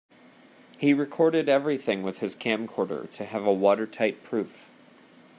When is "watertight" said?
3.53-4.23